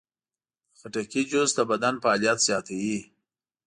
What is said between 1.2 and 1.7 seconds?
جوس د